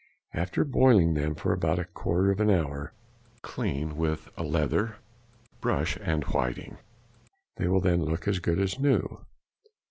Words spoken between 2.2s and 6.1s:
of an hour, clean with a leather, brush,